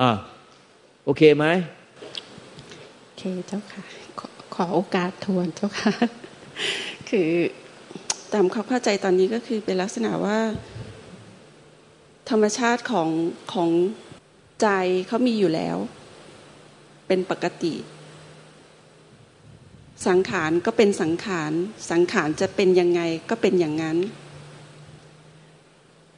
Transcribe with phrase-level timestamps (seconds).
[0.00, 0.12] อ่า
[1.04, 1.46] โอเคไหม
[3.02, 3.84] โอเคเจ้าค่ะ
[4.18, 5.92] ขอขอโอกาสทวนเจ้าค่ะ
[7.08, 7.30] คือ
[8.32, 10.38] ตามความเข้าใจตอนนี้ก็คือเป็นลักษณะว่า
[12.30, 13.08] ธรรมชาติของ
[13.52, 13.70] ของ
[14.62, 14.68] ใจ
[15.08, 15.76] เขามีอยู่แล้ว
[17.06, 17.74] เป็นปกติ
[20.08, 21.52] สังขารก็เป็นสังขาร
[21.90, 23.98] สังขารจะเป็นยังไงก็เป็นอย่างนั้น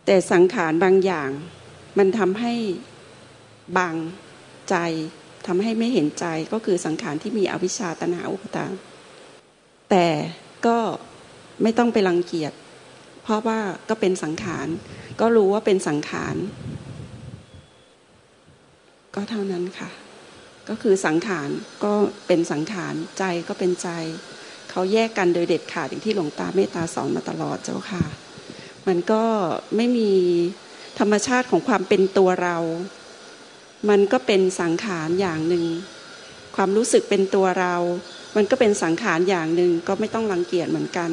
[0.06, 1.30] แต่สังขารบางอย่าง
[1.98, 2.54] มันทำให้
[3.78, 3.94] บาง
[4.70, 4.76] ใจ
[5.46, 8.72] ทำให้ไม่เห็นใจก็คือสังขารที่มีอวิชชาตนาอุปทาน
[9.90, 10.06] แต่
[10.66, 10.78] ก็
[11.62, 12.52] ไม่ต้องไปรังเกียจ
[13.22, 14.68] เพราะว่าก็เป็นสังขาร
[15.20, 16.36] ก็รู้ว่าเป็นสังขาร
[19.14, 19.90] ก็เท่านั้นค่ะ
[20.68, 21.48] ก็คือสังขาร
[21.84, 21.92] ก็
[22.26, 23.88] เป็นสังขารใจก็เป็นใจ
[24.70, 28.04] เขาแยกกันโดยเด็ดขาดอย่างที่หลวงตาเมตตาสอนมาตลอดเจ้าค่ะ
[28.86, 29.24] มันก็
[29.76, 30.10] ไม่มี
[30.98, 32.56] ธรรมชาติของความเป็นตัวเรา
[33.88, 35.66] มันก็เป็นสังขารอย่างหนึ่ง
[36.56, 37.76] ความรู้สึกเป็นตัวเรา
[38.36, 41.10] มันก็เป็นสังขารอย่างหนึ่งก็ไม่ต้องรังเกียจเหมือนกัน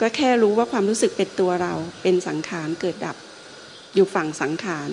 [0.00, 3.16] ก็แค่รู้ว่าความรู้สึกเป็นตัวเรา เป็นสังขารเกิดดับ
[3.94, 4.90] อยู่ฝั่งสังขาร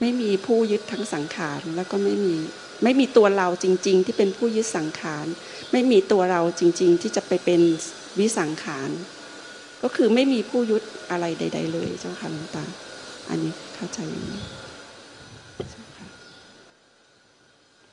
[0.00, 2.36] ไม่มีผู้ยึดทั้งสังขารแล้วก็ไม่มี
[2.82, 5.26] ไม่มีตัวเราจริง ๆ ที่เป็นผู้ยึดสังขาร
[5.72, 7.60] ไม่มีตัวเราจริง ๆ ที่จะไปเป็น
[8.18, 8.90] วิสังขาร
[9.82, 12.64] ก็คือไม่มีผู้ยึดอะไรใด ๆ เลยเจ้าค่ะหลวงตา
[13.28, 14.40] อันนี้เข้าใจอย่างนี้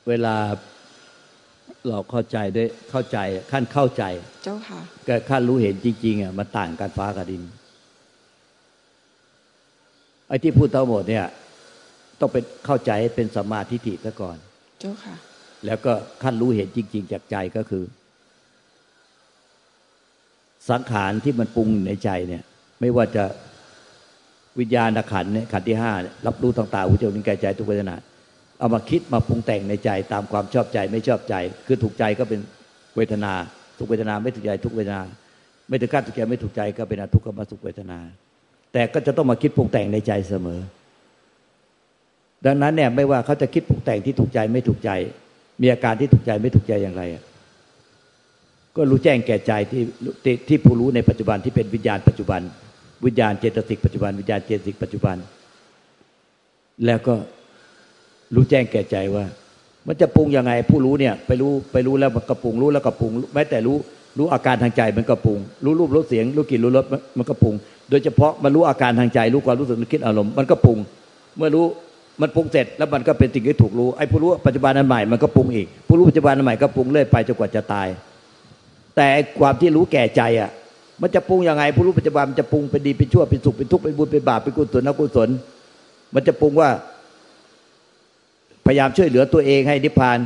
[0.08, 0.36] เวลา
[1.88, 3.18] เราเข้าใจด้วยเข้าใจ
[3.52, 4.04] ขั้นเข้าใจ
[4.44, 7.42] เจ้าค่ะก็ขั้นรู้เห็นจริง ๆอะมันต่างกันฟ้ากับดิน
[10.28, 11.26] ไอ้ที่พูดทั้งหมดเนี่ย
[12.20, 14.36] ต้องเป็นเข้าใจให้เป็นสมาธิิซะก่อน
[14.80, 15.16] เจ้าค่ะ
[15.66, 17.84] แล้วก็ขั้นรู้เห็นจริง ๆ จากใจก็คือ
[20.70, 22.42] สังขารที่มันปรุงในใจเนี่ย
[22.80, 23.24] ไม่ว่าจะ
[24.58, 25.92] วิญญาณขันเนี่ยขันที่ห้า
[26.26, 27.96] รับรู้ต่างๆหูจมูกลิ้นกายใจทุกเวทนา
[28.58, 31.34] เอามาคิดมาปรุงแต่งในใจตามความชอบใจไม่ชอบใจ
[31.66, 32.40] คือถูกใจก็เป็น
[32.96, 33.32] เวทนา
[33.78, 35.02] ทุกเวทนาไม่ถูกใจทุกเวทนา
[35.68, 37.98] ไม่ถึงขั้นถูกใจไม่ถูกใจก็เป็นอทุกขมสุขเวทนา
[38.72, 40.60] แต่ก็จะต้องมาคิดปรุงแต่งในใจเสมอ
[42.46, 44.90] ดังนั้นเนี่ยไม่ว่าเขาจะคิดปรุงแต่งที่ถูกใจไม่ถูกใจ
[45.62, 47.02] มีอาการที่ถูกใจไม่ถูกใจอย่างไร
[48.76, 49.82] ก็รู้แจ้งแก่ใจที่
[50.48, 52.40] ที่ผู้รู้ในปัจจุบันที่เป็นวิญญาณปัจจุบัน
[53.06, 55.16] วิญญาณเจตสิกปัจจุบันวิญญาณเจตสิกปัจจุบัน
[56.86, 57.14] แล้วก็
[58.34, 59.24] รู้แจ้งแก่ใจว่า
[59.88, 63.76] มันจะปรุงยังไงผู้รู้เนี่ย ไปรู้ไปรู้แล้วมันก็ปรุงรู้แล้วก็ปรุงแม้แต่รู้
[64.18, 66.84] รู้อาการทางใจมันก็ปรุง รู้รูปรู้เสียง รู้กลิ่นรู้รส
[67.18, 67.54] มันก็ปรุง
[67.90, 70.78] โดยเฉพาะมันรู้อาการทางใจ รู้ความรู้สึกนึกคิดอารมณ์มันก็ปรุง
[71.36, 71.64] เมื่อรู้
[72.20, 77.88] มันปรุงเสร็จแล้วมันก็เป็นสิ่งที่ถูกรู้ไอ้ผู้รู้ปัจจุบันอันใหม่มันก็ปรุงอีกผู้รู้ปัจจุบันอันใหม่ก็ปรุงเรื่อยไปจนกว่าจะตาย
[78.96, 79.08] แต่
[79.38, 80.50] ความที่รู้แก่ใจอะ
[81.02, 85.28] มันจะปรุงยังไงผู้รู้ปัจจุบันมันจะปรุงเป็นดีเป็นชั่วเป็นสุขเป็นทุกข์เป็นบุญเป็นบาปเป็นกุศลนกุศล
[86.14, 86.68] มันจะปรุงว่า
[88.66, 90.18] พยายามช่วยเหลือตัวเองให้นิพพาน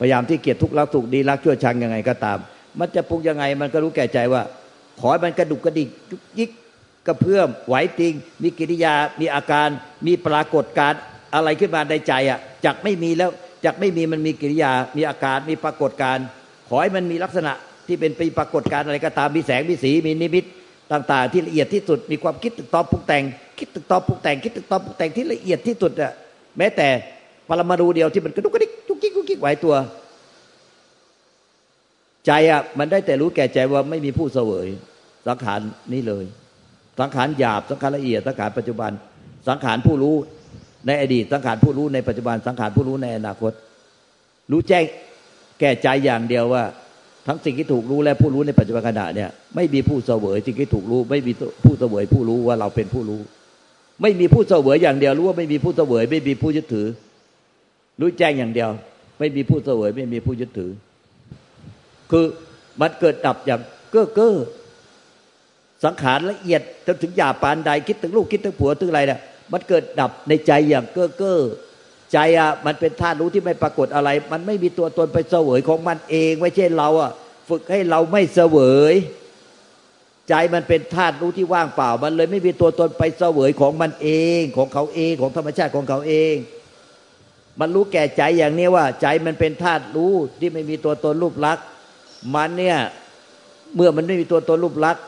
[0.00, 2.38] พยายามที่เกียรติทุกข์รักสุขดีรักชั่วชังยังไงก็ตาม
[2.78, 4.42] มันจะปรุงยังไงมันก็รู้แก่ใจว่า
[5.00, 6.50] ขอให้มันกระดุกกระดิกยุกยิก
[7.06, 9.68] กระเพื่อมไหวติง มีกิริยามีอาการ
[10.06, 10.92] มีปรากฏการ
[11.34, 13.30] อะไรขึ้นมาในใจอะจากไม่มีแล้ว
[13.64, 16.18] จากไม่มีมันมีกิริยา มีอาการมีปรากฏการ
[16.68, 17.52] ขอให้มันมีลักษณะ
[17.86, 20.44] ที่เป็นปปรากฏการอะไรก็ตามมีแสงมีสีมีนิมิต
[20.92, 23.24] ต่าง ๆ ที่ละเอียดที่สุดมีความคิดตึกตอบปรุงแต่ง
[23.58, 26.12] คิดตึกตอบปรุงแต่ง คิดตึกตอบปรุงแต่งที่ละเอียดที่สุดอะ
[26.58, 26.88] แม้แต่
[27.50, 29.74] ปรมาณูเดียวที่มันกระดุกกระดิกจุกจิกกุกกิ๊กไหวตัว
[32.26, 34.66] ใจอะมันได้แต่รู้แก่ใจว่าไม่มีผู้เสวย
[35.28, 35.60] สังขาร
[35.92, 36.24] นี้เลย
[37.00, 38.90] สังขารหยาบสังขารละเอียดสังขารปัจจุบัน
[39.48, 40.14] สังขารผู้รู้
[40.86, 43.52] ในอดีต สังขารผู้รู้ในปัจจุบันสังขารผู้รู้ในอนาคต
[44.50, 44.84] รู้แจ้ง
[45.60, 46.62] แก่ใจอย่างเดียวว่า
[47.26, 51.32] ทั้งสิ่งที่ถูกรู้และผู้รู้ในปัจจุบันขณะเนี่ยไม่มีผู้เสวยสิ่งที่ถูกรู้ ไม่มี
[51.64, 53.20] ผู้เสวยผู้รู้ว่าเราเป็นผู้รู้
[54.02, 56.86] ไม่มีผู้เสวยอย่างเดียวรู้ว่าไม่มีผู้เสวยไม่มีผู้ยึดถือ
[58.00, 58.70] รู้แจ้งอย่างเดียว
[59.18, 60.70] ไม่มีผู้เสวยไม่มีผู้ยึดถือ
[62.10, 62.24] คือ
[62.80, 63.60] มันเกิดดับอย่าง
[63.90, 64.36] เก้อเก้อ
[65.84, 69.20] สังขารละเอียดจนถึงหยาปานใดคิดถึงลูกคิดถึงผัวถึงอะไรเนี่ย
[69.52, 71.40] มันเกิดดับในใจอย่างเก้อเก้อ
[72.12, 77.10] ใจอะมันเป็นธาตุรู้ที่ไม่ปรากฏอะไร มันไม่มีตัวตนไปเสวยของมันเองไม่ใช่เราอะ
[77.48, 78.58] ฝึกให้เราไม่เสว
[78.92, 78.94] ย
[80.28, 84.08] ใจมันเป็นธาตุรู้ที่ว่างเปล่า มันเลยไม่มีตัวตนไปเสวยของมันเอ
[84.38, 86.34] ง ของเขาเองของธรรมชาติของเขาเอง
[87.60, 91.64] มันรู้แก่ใจอย่างนี้ว่า ใจมันเป็นธาตุรู้ที่ไม่มีตัวตนรูปลักษณ์
[92.34, 92.78] มันเนี่ย
[93.74, 95.02] เมื่อมันไม่มีตัวตนรูปลักษณ์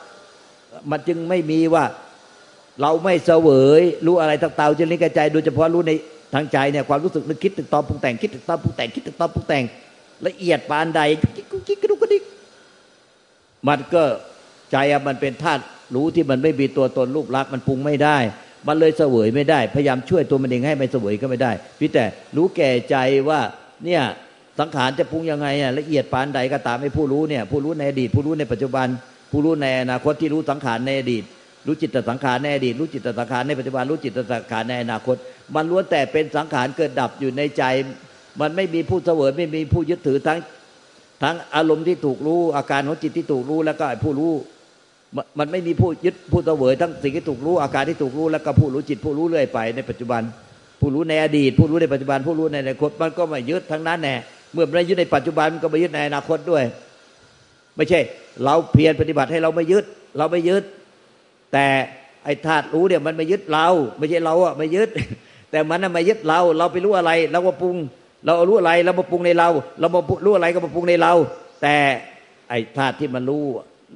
[0.91, 1.85] มันจึงไม่มีว่า
[2.81, 3.49] เราไม่เสว
[3.81, 5.93] ย รู้อะไรต่างๆจนนี้แก่ใจโดยเฉพาะรู้ใน
[6.35, 9.65] ทางใจเนี่ยความรู้สึกนึกคิดตึกตอปรุงแต่งคิดตึกตอปรุงแต่งคิดตึกตอปรุงแต่ง
[10.27, 11.01] ละเอียดปานใด
[11.51, 12.23] กุ๊กกิ๊กกระดุกกระดิก
[13.69, 14.03] มันก็
[14.73, 14.77] ใจ
[15.09, 15.63] มันเป็นธาตุ
[15.95, 18.17] รู้ที่มันไม่มีตัวตนรูปลักษณ์มันปรุงไม่ได้
[18.69, 22.05] มันเลยเสวยไม่ได้ พยายามช่วยตัวมันเองให้ไม่เสวยก็ไม่ได้พี่แต่
[22.37, 22.97] รู้แก่ใจ
[23.29, 23.41] ว่า
[23.85, 24.03] เนี่ย
[24.61, 28.87] สังขารจะปรุงยังไงอะละเอียดปานใดก็ตามให้ผู้รู้เนี่ยผู้รู้ในอดีตผู้รู้ในปัจจุบัน
[29.33, 31.25] ผู้รู้ในอนาคตที่รู้สังขารในอดีต
[31.67, 35.17] รู้จิตสังขารในอดีตรู้จิตสังขารในปัจจุบันรู้จิตสังขารในอนาคต
[35.55, 37.65] มันล้วนแต่เป็นสังขารเกิดดับอยู่ในใจ
[38.41, 40.39] มันไม่มีผู้เสวยไม่มีผู้ยึดถือทั้ง
[41.23, 44.33] ทั้งอารมณ์ที่ถูกรู้อาการของจิตที่ถูกรู้แล้วก็ผู้รู้
[45.39, 50.23] มันไม่มีผู้ยึดผู้เสวยทั้งสิ่งที่ถูกรู้อาการที่ถูกรู้แล้วก็ผู้รู้จิตผู้รู้เรื่อยไป ในปัจจุบัน
[50.81, 54.15] ผู้รู้ในอดีต ผู้รู้ในปัจจุบัน ผู้รู้ในอนาคตมันก็ไม่ยึดทั้งนั้นแน่
[54.53, 56.65] เมื่อไม่ยึดในปัจจุบันมันก็ไม่ยึดในอนาคตด้วย
[57.77, 58.01] ไม่ใช่
[58.45, 59.85] เราเพียรปฏิบัติให้เราไม่ยึด
[60.19, 60.65] เราไม่ยึด
[61.53, 61.67] แต่
[62.25, 63.69] ไอ้ธาตุรู้เนี่ยมันไม่ยึดเรา
[63.99, 64.89] ไม่ใช่เราอะไม่ยึด
[65.51, 67.77] แต่มันน่ะไม่ยึดเรา เราไปรู้อะไรเราก็ปรุง
[68.25, 69.49] เรารู้อะไรเรามาปรุงในเรา
[69.81, 71.13] เรามารู้อะไรก็มาปรุงในเรา
[71.63, 71.75] แต่
[72.49, 73.45] ไอ้ธาตุที่มันรู้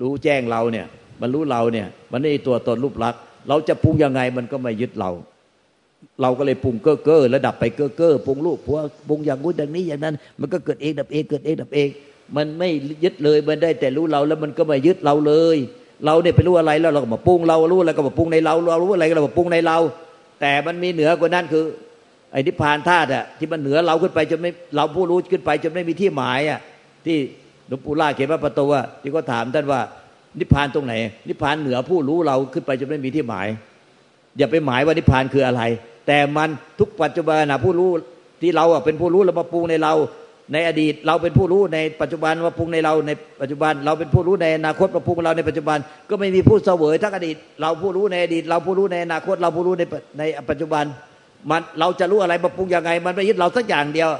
[0.03, 0.87] รู้แจ้งเราเนี่ย
[1.21, 5.11] มันรู้เราเนี่ย มันไม่ตัวตนรูปลักษณ์เราจะปรุงยังไงมันก็ไม่ยึดเรา
[6.23, 8.79] เราก็เลยปรุงเก้อเก้อระดับไปเก้อเก้อปรุงรูปพว
[9.09, 11.89] ปรุงอย่างนู้นอย่างนี้อย่างนั้น มันก็เกิดเองดับเองเกิดเองดับเอง
[12.37, 12.69] มันไม่
[13.05, 15.57] ยึดเลยมันได้แต่รู้เราแล้วมันก็ไม่ยึดเราเลย
[16.05, 19.79] เราเนี่ยไปรู้อะไรแล้วเราก็มาปรุงเรารู้อะไรก็มาปรุงในเราเรารู้อะไรก็มาปรุงในเรา
[20.41, 21.65] แต่มันมีเหนือกว่านั้นคือ
[22.33, 26.61] ไอ้นิพพานธาตุอะที่มันเหนือเราขึ้นไปจนไม่เราผู้รู้ขึ้นไปจนไม่มีที่หมายอะ
[27.07, 27.17] ที่
[27.69, 29.81] หลวงปู่ล่าเขียนพระประตูอะที่ก็ถามท่านว่า
[30.41, 30.95] นิพพานตรงไหน
[31.29, 33.49] นิพพานเหนือผู้รู้เราขึ้นไปจนไม่มีที่หมาย
[34.39, 35.63] อย่าไปหมายว่านิพพานคืออะไร
[36.07, 36.49] แต่มัน
[36.79, 37.91] ทุกปัจจุบันนะผู้รู้
[38.43, 39.95] ที่เราอะเป็นผู้รู้เรามาปรุงในเรา
[40.53, 43.11] ในอดีตเราเป็นผู้รู้ในปัจจุบันมาปรุงในเราใน
[43.41, 45.79] ปัจจุบัน เราเป็นผู้รู้ในอนาคตมาปรุงเราในปัจจุบัน
[46.11, 49.83] ก็ไม่มีผู้เสวยทั้งอดีต เราผู้รู้ในอดีต เราผู้รู้ในอนาคต เราผู้รู้ใน
[50.19, 50.85] ในปัจจุบัน
[51.51, 54.11] มันเราจะรู้อะไรมาปรุงยังไง มันไม่ยึดเราสักอย่างเดียว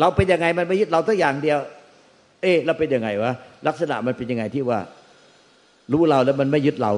[0.00, 1.58] เราเป็นยังไงมันไม่ยึดเราสักอย่างเดียว
[2.42, 3.32] เอ๊ะเราเป็นยังไงวะ
[3.66, 4.80] ลักษณะมันเป็นยังไงที่ว่า
[5.92, 6.92] รู้เราแล้วมันไม่ยึดเรา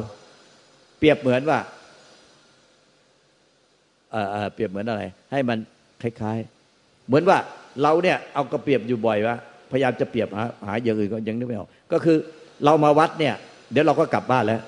[0.98, 1.58] เปรียบเหมือนว่า
[4.10, 5.02] เออเปรียบเหมือนอะไร
[5.32, 5.58] ให้มัน
[6.02, 6.38] คล้าย
[6.72, 7.38] ๆ เหมือนว่า
[7.82, 9.36] เราเนี่ยเอากระเปรียบอยู่บ่อยวะ
[9.70, 12.16] พยายามจะเปรียบหาหาอย่างอื่นก็ยังนึกไม่ออกก็คือ
[12.64, 13.34] เรามาวัดเนี่ย
[13.72, 14.60] เดี๋ยวเราก็กลับบ้านแล้ว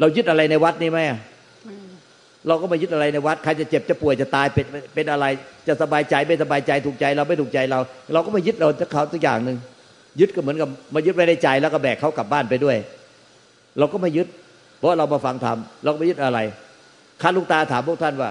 [0.00, 0.98] เรายึดอะไรในวัดนี่ไหม
[2.48, 5.26] เราก็ไม่ยึดอะไรในวัดใครจะเจ็บจะป่วยจะตายเป็นเป็นอะไร
[5.68, 7.80] จะสบายใจไม่สบายใจถูกใจเราไม่ถูกใจเรา
[8.12, 9.56] เราก็ไม่ยึดเราจะเขาสักอย่างหนึ่ง
[10.20, 12.76] ยึดก็เหมือนกับมายึดไว้ในใจแล้วก็แบกเขากลับบ้านไปด้วย
[13.78, 14.28] เราก็ไม่ยึด
[14.78, 16.38] เพราะเรามาฟังธรรมเราก็ไม่ยึดอะไร
[17.22, 18.30] ข้าลุงตาถามพวกท่านว่า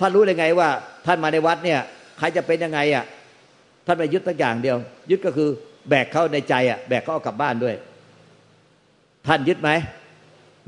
[0.00, 0.68] ท่านรู้ได้ไงว่า
[1.06, 1.80] ท่านมาในวัดเนี่ย
[2.18, 3.04] ใครจะเป็นยังไงอะ
[3.86, 4.76] ท่านไม่ยึดสักอย่างเดียว
[5.10, 5.48] ยึดก็คือ
[5.88, 7.74] แบกเขาในใจอะแบกเขาเอากลับบ้านด้วย
[9.26, 9.70] ท่านยึดไหม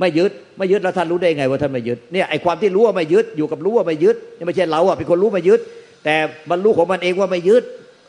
[0.01, 5.61] ไม่ยึดไม่ยึดแล้วท่านรู้ได้ไงว่าท่านไม่ยึดเนี่ยไอความที่รู้ว่าไม่ยึดอยู่กับรู้ว่าไม่ยึดนี่ไม่ใช่เราอะเป็นคนรู้ไม่ยึด
[6.05, 6.15] แต่
[6.51, 7.63] บรรลุของมันเองว่าไม่ยึด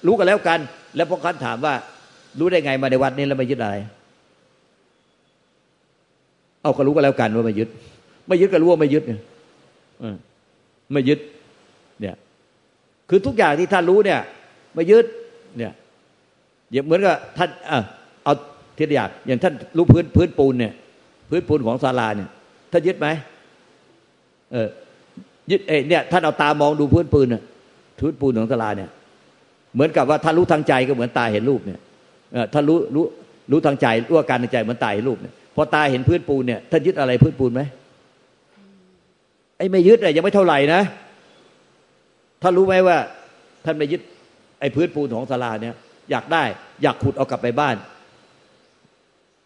[0.07, 0.59] รู้กันแล้วกัน
[0.95, 1.73] แล้วพวกท่านถามว่า
[2.39, 3.75] รู้ได้ไงมาในวัดนี้แล้วไม่ยึดอะไร
[6.61, 7.69] เอาก็รู้กันแล้วกันว่าไม่ยึด
[8.27, 9.19] ไม่ยึดก็รู้ว่าไม่ยึดเนี่ย
[10.93, 11.19] ไม่ยึด
[11.99, 12.15] เนี่ย
[13.09, 14.19] คือทุกอย่างที่ท่านรู้เนี่ย
[14.75, 15.05] ไม่ยึด
[15.57, 15.71] เนี่ย
[16.71, 17.49] อย่างเหมือนกับท่าน
[18.23, 18.33] เอา
[18.77, 20.73] ทีละอย่างอย่างท่านรู้พื้นพื้นปูนเนี่ย
[21.31, 22.29] พื้นปูนของศาลาเนี่ย
[22.71, 23.07] ท่านยึดไหม
[24.51, 24.67] เออ
[25.51, 27.43] ยึดเอเนี่ยท่านเอาตามองดูพื้นปูนน่ะ
[27.99, 28.89] พื้นปูนของศาลาเนี่ย
[29.73, 31.79] เหมือนกับว่าท่านรู้ทางใจก็เหมือนตาเห็นรูปเนี่ย
[32.53, 33.05] ท่านรู้รู้
[33.51, 37.61] รู้ทางใจรู้อาการในใจเหมือนตาเห็นรูปเนี่ยพอตาเห็นพื้นปูนเนี่ยท่านยึดอะไรพื้นปูนไหม
[39.57, 40.81] ไอ้ไม่ยึดอะยังไม่เท่าไหร่นะ
[42.41, 42.97] ท่านรู้ไหมว่า
[43.65, 44.01] ท่านไม่ยึด
[44.59, 45.75] ไอ้พื้นปูนของศาลาเนี่ย
[46.11, 46.43] อยากได้
[46.83, 47.75] อยากขุดเอากลับไปบ้าน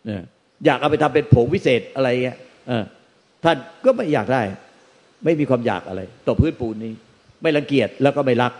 [0.06, 0.24] เนี่ย
[0.66, 2.38] อยากเอาไปทำเป็นผงวิเศษอะไรเงี้ย
[3.44, 4.42] ท่านก็ไม่อยากได้
[5.26, 6.94] ไม่มีความอยากอะไร ต่อพื้นปูนนี้
[7.42, 8.54] ไม่รังเกียจแล้วก็ไม่รัก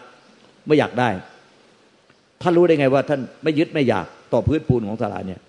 [0.68, 1.10] ไม่อยากได้
[2.42, 5.42] ท่านรู้ได้ไงว่า ท่านไม่ยึดไม่อยากต่อพื้นปูนของศาลาเนี่ย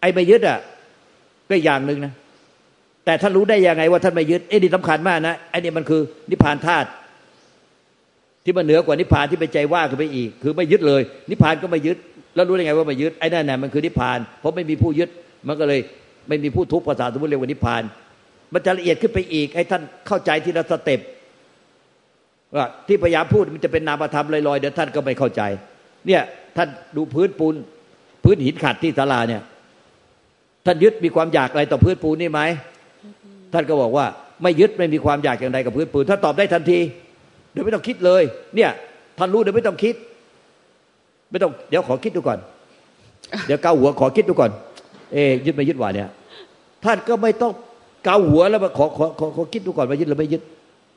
[0.00, 0.58] ไอ้ไม่ยึดอะ
[1.48, 2.12] ก็อย่างหนึ่งนะ
[3.04, 6.00] แต่ท่านรู้ได้ยังไงว่าท่านไม่ยึดไอ้นี่สำคัญมากนะไอ้นี่มันคือ
[6.30, 6.88] นิพพานธาตุ
[8.44, 11.96] ที่มันเหนือกว่านิพพานที่เป็นใจว่างขึ้นไปอีก คือไม่ยึดเลย นิพพานก็ไม่ยึด
[12.34, 15.08] แล้วรู้ได้ไงว่าไม่ยึดไอ้นั่นน่ะมันคือนิพพานเพราะไม่มีผู้ยึด
[15.48, 15.80] มันก็เลย
[16.28, 17.82] ไม่มีผู้ทุกภาษาสมมติเรียกว่านิพพาน
[18.52, 21.00] มันจะละเอียดขึ้นไปอีก ให้ท่านเข้าใจทีละสเต็ป
[22.56, 25.42] ว่าที่พยายามพูดมันจะเป็นนามธรรมลอยๆเดี๋ยวท่านก็ไม่เข้าใจ
[26.06, 26.22] เนี่ย
[26.56, 27.54] ท่านดูพื้นปูน
[28.24, 29.42] พื้นหินขัดที่ศาลาเนี่ย
[30.66, 32.40] ท่านยึดมีความอยากอะไรต่อพื้นปูนนี่ไหม
[33.52, 34.06] ท่านก็บอกว่า
[34.42, 36.78] ไม่ยึดไม่มีความอยากอย่างใดกับพื้นปูนถ้าตอบได้ทันที
[37.52, 38.22] เดี๋ยวไม่ต้องคิดเลย
[38.56, 38.70] เนี่ย
[39.18, 39.94] ท่านรู้เดี๋ยวไม่ต้องคิด
[41.30, 42.38] ไม่ต้องเดี๋ยวขอคิดดูก่อน
[43.46, 44.50] เดี๋ยวเกาหัวขอคิดดูก่อน
[45.12, 46.08] เอ๊ยึดไม่ยึดว่าเนี่ย
[46.84, 47.52] ท่านก็ไม่ต้อง
[48.04, 50.42] เกาหัวแล้วมาขอขอขอขอคิดดูก่อนว่ายึดหรือไม่ยึด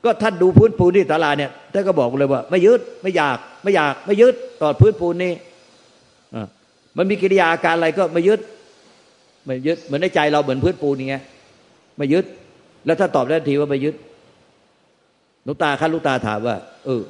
[0.04, 5.34] ก็ท่านดูพื้นปูนที่ตลาเนี่ยท่านก็บอกเลยว่า ไม่ยึดไม่อยากไม่อยากไม่ยึดต่อพื้นปูนนี้
[6.36, 6.42] อ่
[6.98, 8.40] มันมีกิริยาอาการอะไรก็ไม่ยึด
[9.46, 11.24] ไม่ยึดเหมือนในใจเราเหมือนพื้นปูนอย่างเงี้ย
[11.98, 12.26] ไม่ยึด
[12.86, 13.96] แล้วถ้าตอบได้ทีว่าไม่ยึด
[15.48, 16.56] ลูกตาคันลูกตาถามว่า
[16.86, 17.02] เออ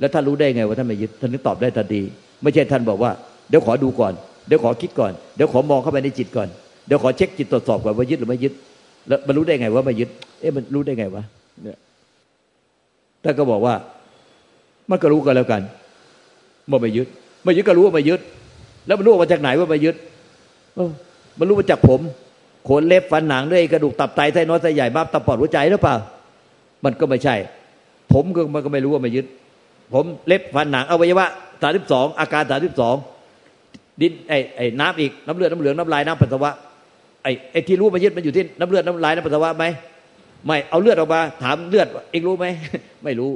[0.00, 2.02] แล้วท่านรู้ได้ไงว่าท่านไม่ยึดท่านนึกตอบได้ทันที
[2.42, 3.10] ไม่ใช่ท่านบอกว่า
[3.48, 4.12] เดี๋ยวขอดูก่อน
[4.46, 6.48] เดี๋ยวขอคิดก่อน เดี๋ยวขอมองเข้าไปในจิตก่อน
[6.86, 8.52] เดี๋ยวขอเช็คจิตตรวจสอบก่อนว่ายึดหรือไม่ยึด
[9.08, 10.08] แล้วมันรู้ได้ไงว่าไม่ยึด
[10.40, 11.22] เอ๊ะมันรู้ได้ไงวะ
[11.62, 11.78] เนี่ย
[13.22, 13.74] ท่านก็บอกว่า
[14.90, 15.62] มันก็รู้กันแล้วกัน
[16.70, 17.08] ว่าไม่ยึด
[17.44, 18.20] ไม่ยึดก็รู้ว่าไม่ยึด
[18.86, 19.96] แล้วมันรู้มาจากไหนว่าไม่ยึด
[21.38, 22.00] มันรู้มาจากผม
[22.68, 25.96] ขนเล็บฟันหนังด้วยกระดูกตับไตไส้น้อยไส้ใหญ่บ้าตับปอดหัวใจหรือเปล่า
[26.84, 27.34] มันก็ไม่ใช่
[28.12, 29.26] ผมก็มันก็ไม่รู้ว่าไม่ยึด
[29.94, 31.26] ผมเล็บฟันหนังอวัยวะ
[31.62, 32.94] สามสิบสองอาการสามสิบสอง
[34.00, 36.52] ดินไอ้ไอ้น้ำอีกน้ำเลือดน้ำเหลืองน้ำลายน้ำปัสสาวะ
[37.22, 39.64] ไอ้ไอ้ที่รู้มายึดมันอยู่ที่น้ำเลือดน้ำลายน้ำปัสสาวะไหม
[40.46, 42.46] ไม่เอาเลือดออกมา ถามเลือดเองรู้ไหม
[43.04, 43.30] ไม่รู้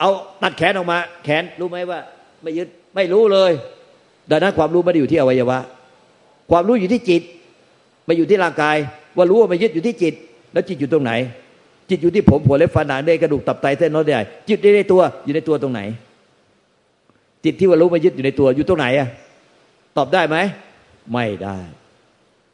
[0.00, 0.10] เอา
[0.42, 1.98] ตัดแขนออกมา แขนรู้ไหมว่า
[2.42, 3.52] ไม่ยึดไม่รู้เลย
[4.30, 5.58] ดังนั้นความรู้ไม่ได้อยู่ที่อวัยวะ
[6.50, 7.22] ความรู้อยู่ที่จิต
[8.06, 8.76] ไม่อยู่ที่ร่างกาย
[9.16, 10.14] ว่ารู้ว่าไม่ยึดอยู่ที่จิต
[10.52, 11.12] แล้วจิตอยู่ตรงไหน
[11.90, 15.80] จิตอยู่ที่ผมหัวเล็บฟันหนังได้กระดูกตับไตเส้นน้อยใหญ่จิตในตัวอยู่ในตัวตรงไหน
[17.44, 19.08] จิตที่ว่ารู้ไม่ยึดอยู่ในตัวอยู่ตรงไหนอะ
[19.96, 20.36] ตอบได้ไหม
[21.12, 21.58] ไม่ได้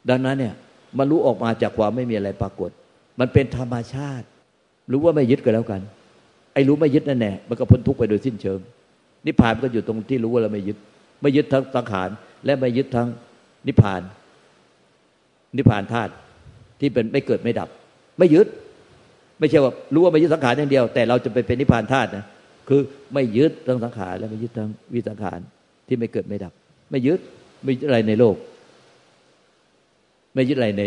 [0.09, 0.53] ดังนั้นเนี่ย
[0.97, 2.69] มันรู้ออกมาจากความไม่มีอะไรปรากฏ
[3.19, 4.25] มันเป็นธรรมชาติ
[4.91, 5.81] รู้ว่าไม่ยึดกันแล้วกัน
[6.53, 8.59] ไอ้รู้ไม่ยึดนั่นแน่มันก็พ้นทุกข์ไปโดยสิ้นเชิง
[9.25, 10.77] นิพพานก็อยู่ตรงที่รู้ว่าเราไม่ยึด
[11.21, 12.09] ไม่ยึดทั้งสังขาร
[12.45, 13.07] และไม่ยึดทั้ง
[13.67, 14.01] นิพพาน
[15.57, 16.11] นิพพานธาตุ
[16.79, 17.69] ที่เป็นไม่เกิดไม่ดับ
[18.19, 18.47] ไม่ยึด
[19.39, 22.25] ไม่ใช่ว่ารู้ว่าไม่ยึดสังขารอย่างเดียว แต่เราจะไปเป็นนิพพานธาตุนะ
[22.67, 22.81] คือ
[23.13, 25.39] ไม่ยึดทั้งสังขารและไม่ยึดทั้งวิสังขาร
[25.87, 26.53] ที่ไม่เกิดไม่ดับ
[26.91, 27.19] ไม่ยึด
[27.63, 28.35] ไม่ยึดอะไรในโลก
[30.33, 30.83] ไม่ยึดอะไรใน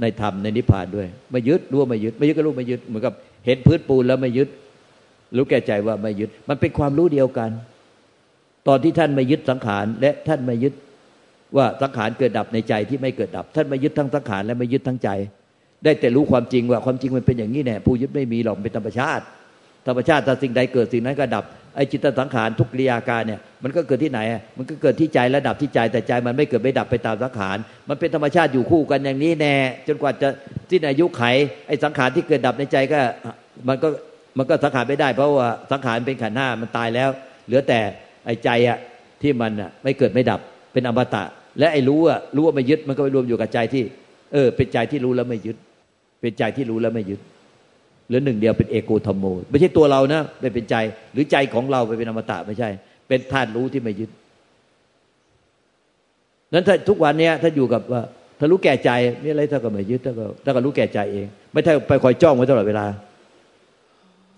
[0.00, 3.14] ในธรรมในนิพพานด้วย ไม่ยึดรู้ว่าไม่ยึด ไม่ยึดก็รู้ไม่ยึดเหมือนกับ
[3.46, 4.48] เห็นพื้นปูนแล้วไม่ยึด
[5.36, 7.50] รู้แก่ใจว่าไม่ยึด มันเป็นความรู้เดียวกัน
[8.68, 10.74] ตอนที่ท่านไม่ยึดสังขารและท่านไม่ยึด
[11.56, 15.10] ว่าสังขารเกิดดับในใจที่ไม่เกิดดับ ท่านไม่ยึดทั้งสังขารและไม่ยึดทั้งใจ
[15.84, 19.24] ได้แต่รู้ความจริงว่าความจริงมันเป็นอย่างนี้แน่ผู้ยึดไม่มีหรอกเป็นธรรมชาติ
[19.86, 21.44] ธรรมชาติถ้าสิ่งใดเกิดสิ่งนั้นก็ดับ
[21.76, 24.20] ไอ้จิตสังขารทุกกิริยาการเนี่ยมันก็เกิดที่ไหน
[24.58, 27.56] มันก็เกิดที่ใจและดับที่ใจแต่ใจมันไม่เกิดไม่ดับไปตามสังขาร
[27.88, 29.54] มันเป็นธรรมชาติอยู่คู่กันอย่างนี้แน่
[29.88, 30.28] จนกว่าจะ
[30.70, 31.22] สิ้นอายุไข
[31.68, 33.00] ไอ้สังขารที่เกิดดับในใจก็
[33.68, 33.88] มันก็
[34.38, 37.10] มันก็สังขารไม่ได้ เพราะว่าสังขารเป็นขันห้ามันตายแล้ว
[37.46, 37.80] เหลือแต่
[38.26, 38.78] ไอ้ใจอะ
[39.22, 40.40] ที่มันอะไม่เกิดไม่ดับ
[40.72, 41.24] เป็นอมตะ
[41.58, 43.84] และไอ้รู้อะรู้ว่าไม่ยึดมันก็ไปรวมอยู่กับใจที่
[44.32, 45.56] เออ เป็นใจที่รู้แล้วไม่ยึด
[46.20, 47.20] เป็นใจที่รู้แล้วไม่ยึด
[48.08, 50.76] หรือหนึ่งเดียวเป็นเอโกธรรมโม ไม่ใช่ตัวเรานะไปเป็นใจ
[51.12, 52.68] หรือใจของเราไปเป็นอมตะไม่ใช่
[53.08, 54.10] เป็นธาตุรู้ที่ไม่ยึด
[56.52, 58.02] นั้นถ้าทุกวันเนี้ยถ้าอยู่กับว่า
[58.38, 58.90] ถ้ารู้แก่ใจ
[59.22, 62.86] นี่อะไรถ้าก็ไม่ยึดถ้าก็ถ้าก็รู้แก่ใจเอง ไม่ใช่ไปคอยจ้องไว้ตลอดเวลา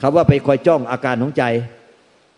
[0.03, 1.45] คำว่าไปคอยจ้องอาการของใจ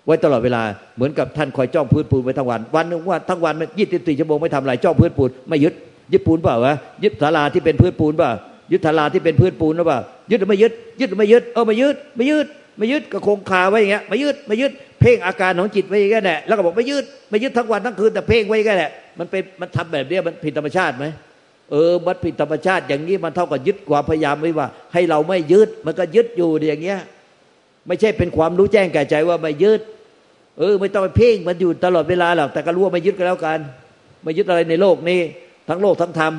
[0.06, 0.62] ไว้ตลอดเวลา
[0.96, 5.74] เหมือนกับท่านคอยจ้องพื้นปูนไว้ทั้งวัน วันหนึ่งว่าทั้งวันยี่สิบสี่ชั่วโมงไม่ทำอะไรจ้องพื้นปูนไม่ยึด
[6.12, 8.32] ยึดปูนเปล่าวะยึดศาลาที่เป็นพื้นปูนเปล่า
[8.72, 10.00] ยึดศาลาที่เป็นพื้นปูนหรือเปล่า
[10.30, 12.46] ยึดหรือไม่ยึด ยึดหรือไม่ยึดเออไม่ยึดไม่ยึด
[12.78, 21.06] ไม่ยึดก็คงคาไว้อย่างเงี้ยไม่ยึดไม่ยึดเพ่งอาการของจิตไว้อย่างเงี้ยแหละแล้วก็บอกไม่ยึดไม่ยึดทั้งวันทั้งคืนแต่เพ่งไว้อย่างเงี้ยแหละมันเป็นมันทำแบบนี้มันผิดธรรมชาติไหม
[21.70, 27.00] เออมันผิดธรรมชาติอย่างนี้มันเท่ากับยึดความพยายามไว้ว่า ให้เราไม่ยึดมันก็ยึดอยู่อย่างเงี้ย
[27.86, 29.80] ไม่ใช่เป็นความรู้แจ้งแก่ใจว่าไม่ยึด
[30.58, 33.58] เออ ไม่ต้องไปเพ่งมันอยู่ตลอดเวลาหรอกแต่ก็รู้ว่าไม่ยึดก็แล้วกัน
[34.22, 35.20] ไม่ยึดอะไรในโลกนี้
[35.68, 36.32] ทั้งโลกทั้งธรรม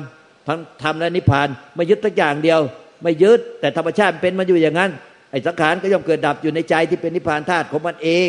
[0.48, 2.60] ทั้งธรรมและนิพพานไม่ยึดตักอย่างเดียว
[3.02, 4.90] ไม่ยึดแต่ธรรมชาติเป็นมันอยู่อย่างนั้น
[5.30, 8.28] ไอ้สังขารก็ย่อมเกิดดับอยู่ในใจที่เป็นนิพพานธาตุของมันเอง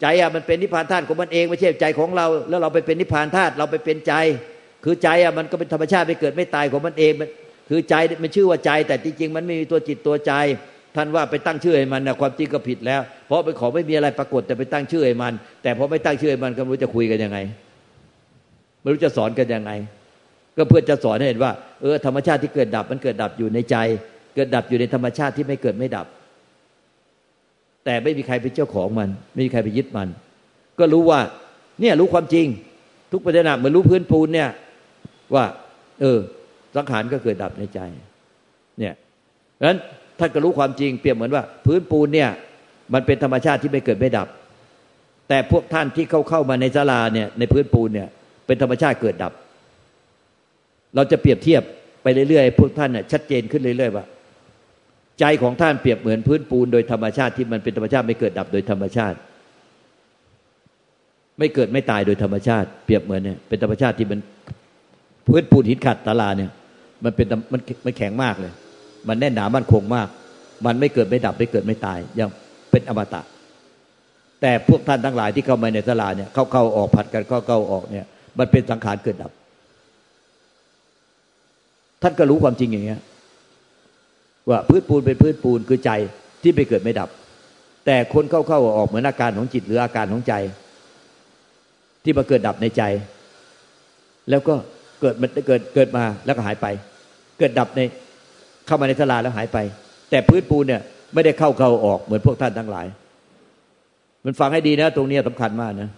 [0.00, 4.14] ใจอะมันเป็นนิพพานธาตุของมันเองไม่ใช่ใจของเรา แล้วเราไปเป็นนิพพานธาตุเราไปเป็นใจ
[4.84, 7.28] คือใจอะมันก็เป็นธรรมชาติไม่เกิดไม่ตายของมันเองมัน
[7.68, 10.32] คือใจมันชื่อว่าใจ แต่จริงๆมันไม่มีตัวจิตตัวใจ
[10.96, 17.38] ท่านว่าไปตั้งชื่อให้มันนะความจริงก็ผิดแล้ว เพราะไปขอไม่มีอะไรปรากฏแต่ไปตั้งชื่อให้มัน แต่พอไม่ตั้งชื่อให้มันก็ไม่รู้จะคุยกันยังไง
[18.80, 19.70] ไม่รู้จะสอนกันยังไง
[20.60, 23.76] ก็เพื่อจะสอนให้เห็นว่า เออธรรมชาติที่เกิดดับมันเกิดดับอยู่ในใจ
[24.34, 26.06] เกิดดับอยู่ในธรรมชาติที่ไม่เกิดไม่ดับ
[27.84, 30.08] แต่ไม่มีใครเป็นเจ้าของมัน ไม่มีใครไปยึดมัน
[30.78, 31.20] ก็รู้ว่า
[31.80, 32.46] เนี่ยรู้ความจริง
[33.12, 34.48] ทุกประเด็นเหมือนรู้พื้นปูนเนี่ย
[35.34, 35.44] ว่า
[36.00, 36.18] เออ
[36.76, 37.80] สังขารก็เกิดดับในใจ
[38.78, 38.94] เนี่ย
[39.54, 39.78] เพราะฉะนั้น
[40.18, 42.30] ท่านก็รู้ความจริงเปรียบเหมือนว่า พื้นปูนเนี่ย
[42.94, 44.28] มันเป็นธรรมชาติที่ไม่เกิดไม่ดับ
[45.28, 48.08] แต่พวกท่านที่เข้าเข้ามาในศาลาเนี่ยในพื้นปูนเนี่ย
[48.46, 49.32] เป็นธรรมชาติเกิดดับ
[50.94, 51.62] เราจะเปรียบเทียบ
[52.02, 54.04] ไปเรื่อยๆพวกท่านเนี่ยชัดเจนขึ้นเรื่อยๆว่า
[55.20, 59.16] ใจของท่านเปรียบเหมือนพื้นปูนโดยธรรมชาติที่มันเป็นธรรมชาติไม่เกิดดับโดยธรรมชาติ
[61.38, 64.20] ไม่เกิดไม่ตายโดยธรรมชาติ เปรียบเหมือนเนี่ยเป็นธรรมชาติที่มัน
[65.26, 66.50] พื้นปูนหินขัดตาลาเนี่ย
[67.04, 68.52] มันเป็นมันมันแข็งมากเลย
[69.08, 70.08] มันแน่นหนามันคงมาก
[70.66, 72.28] มันไม่เกิดไม่ดับไม่เกิดไม่ตายยัง
[72.70, 73.22] เป็นอมตะ
[74.40, 78.06] แต่พวกท่านทั้งหลายที่เข้ามาในสลาเนี่ยเข้าเข้าออกผัดกันเข้าเข้าออกเนี่ย
[78.38, 79.32] มันเป็นสังขารเกิดดับ
[82.02, 83.00] ท่านก็รู้ความจริงอย่างเงี้ย
[84.48, 85.90] ว่าพื้นปูนเป็นพื้นปูนคือใจ
[86.42, 87.08] ที่ไปเกิดไม่ดับ
[87.86, 90.34] แต่คนเข้าเข้าออกเหมือนอาการของจิตหรืออาการของใจ
[92.04, 92.82] ที่มาเกิดดับในใจ
[94.30, 94.54] แล้วก็
[95.00, 96.66] เกิดมันเกิดเกิดมาแล้วก็หายไป
[97.38, 97.80] เกิดดับใน
[98.66, 99.58] เข้ามาในสลาแล้วหายไป
[100.10, 100.80] แต่พื้นปูนเนี่ย
[101.14, 102.86] ไม่ได้เข้าเข้าออกเหมือนพวกท่านทั้งหลาย
[104.24, 105.90] มันฟังให้ดีนะ ตรงนี้สำคัญมากนะ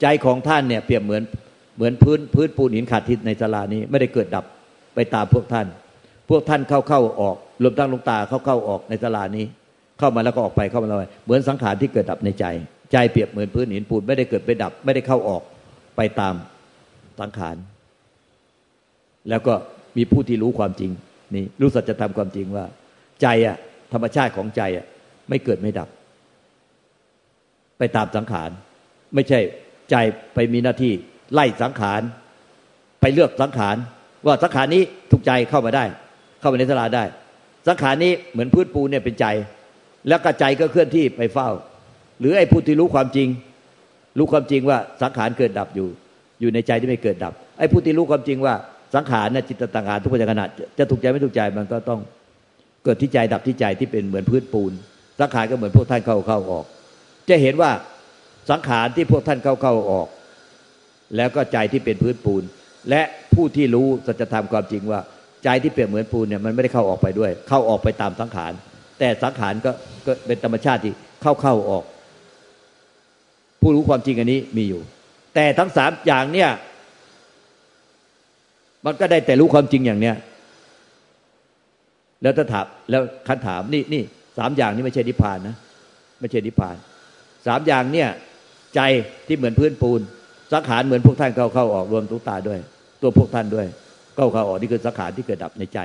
[0.00, 1.22] ใจของท่านเนี่ยเปรียบเหมือน
[1.76, 4.44] เหมือนพื้นพื้นปูนหินขาดทิศในสลานี้ไม่ได้เกิดดับ
[4.94, 5.66] ไปตามพวกท่าน
[6.30, 9.46] พวกท่านเข้าเข้าออกรวมทั้งลงตาเข้าเข้าออกในสลานี้
[9.98, 12.44] เข้ามาแล้วก็ออกไปเข้ามาแล้วเหมือนสังขารที่เกิดดับในใจ
[12.92, 15.42] ใจเปรียบเหมือนพื้นหินปูนไม่ได้เกิดไปดับ ไม่ได้เข้าออก
[15.96, 16.34] ไปตาม
[17.20, 17.56] สังขาร
[19.28, 19.54] แล้วก็
[19.96, 20.90] มีผู้ที่รู้ความจริง
[21.34, 22.64] นี่รู้สัจธรรมความจริงว่า
[23.22, 23.56] ใจอะ
[23.92, 24.86] ธรรมชาติของใจอะ
[25.28, 25.88] ไม่เกิดไม่ดับ
[27.78, 28.50] ไปตามสังขาร
[29.14, 29.40] ไม่ใช่
[29.90, 29.96] ใจ
[30.34, 30.92] ไปมีหน้าที่
[31.34, 32.00] ไล่สังขาร
[33.00, 33.76] ไปเลือกสังขาร
[34.26, 35.84] ว่าสังขารนี้ถูกใจเข้ามาได้
[36.40, 37.04] เข้ามาในสลาได้
[37.68, 39.26] สังขารนี้เหมือนพื้นปูนเนี่ยเป็นใจ
[40.08, 41.48] แล้วกระใจก็เคลื่อนที่ไปเฝ้า
[42.20, 43.28] หรือไอ้ผู้ที่รู้ความจริง
[44.18, 45.88] รู้ความจริงว่าสังขารเกิดดับอยู่
[46.40, 48.54] อยู่ในใจที่ไม่เกิดดับ ไอ้ผู้ที่รู้ความจริงว่า
[48.94, 50.42] สังขารเนะจิตต่างหารทุกปัจจุบัน
[50.78, 52.00] จะถูกใจไม่ถูกใจมันก็ต้อง
[52.84, 54.72] เกิดที่ใจดับที่ใจที่เป็นเหมือนพื้นปูน
[55.20, 56.64] สังขารก็เหมือนพวกท่านเข้าเข้าออก
[57.28, 57.70] จะเห็นว่า
[58.50, 60.08] สังขารที่พวกท่านเข้าเข้าออก
[61.16, 62.42] แล้วก็ใจที่เป็นพื้นปูน
[62.90, 63.02] และ
[63.34, 65.00] ผู้ที่รู้สัจธรรมความจริงว่า
[65.44, 68.52] ใจที่เปรียบเหมือนปูนเนี่ยมันไม่ได้เข้าออกไปด้วย เข้าออกไปตามสังขาร
[68.98, 69.70] แต่สังขารก็
[70.06, 71.84] ก็เป็นธรรมชาติที่เข้าเข้าออก
[73.60, 74.80] ผู้รู้ความจริงอันนี้มีอยู่
[75.34, 76.50] แต่ทั้งสามอย่างเนี่ย
[78.84, 80.16] มันก็ได้แต่รู้ความจริงอย่างเนี้ย
[82.22, 84.02] แล้วถ้าถามแล้วคันถามนี่นี่
[84.38, 85.56] สามอย่างนี้ไม่ใช่นิพพานนะ
[86.20, 86.76] ไม่ใช่นิพพาน
[87.46, 88.08] สามอย่างเนี่ย
[88.74, 88.80] ใจ
[89.26, 90.00] ที่เหมือนพื้นปูน
[90.52, 92.60] สังขารเหมือนพวกท่านเข้าเข้าออกรวมทุกตาด้วย
[93.04, 93.66] ตัวพวกท่านด้วย
[94.16, 95.78] เข้าขาออกนี่คือสังขารที่เกิดดับในใจ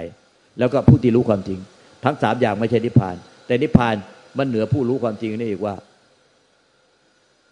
[0.59, 1.59] แล้วก็ผู้ที่รู้ความจริง
[2.03, 3.15] ทั้งสามอย่างไม่ใช่นิพพาน
[3.47, 3.95] แต่นิพพาน
[4.37, 5.75] มันเหนือผู้รู้ความจริงนี่อีกว่า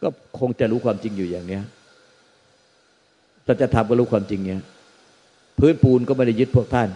[0.02, 1.64] ก็คงจะรู้ความจริงอยู่อย่างเนี้ย
[3.48, 4.62] สัจธรรมก็รู้ความจริงเนี้ย
[5.60, 6.90] พื้นปูนก็ไม่ได้ยึดพวกท่าน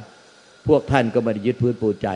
[0.68, 2.10] พวกท่านก็ไม่ได้ยึดพื้นปูนใจ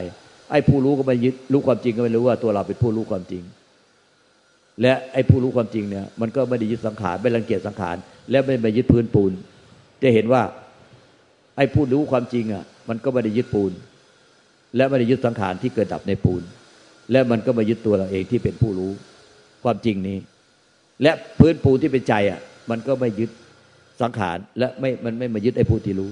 [0.52, 3.44] ไอ้ผู้รู้ก็ไม่ยึดรู้ความจริงก็ไม่รู้ว่าตัวเราเป็นผู้รู้ความจริง
[4.82, 7.96] และไอ้ผู้รู้ความจริงเนี่ย มันก็ไม่ได้ยึดสังขารไม่รังเกียจสังขาร
[8.32, 9.32] และไม่ไปยึดพื้นปูน
[10.06, 10.44] จะเห็นว่า
[11.58, 13.72] ไอ้ผู้รู้ความจริงอะ มันก็ไม่ได้ยึดปูน
[14.76, 16.42] และไม่ได้ยึดสังขารที่เกิดดับในปูน
[17.12, 18.92] และมันก็มายึดตัวเราเองที่เป็นผู้รู้
[19.64, 20.18] ความจริงนี้
[21.04, 22.40] และพื้นปูนที่เป็นใจอะ
[22.70, 23.30] มันก็ไม่ยึด
[24.02, 26.12] สังขารและไม่ มันไม่มายึดไอ้ผู้ที่รู้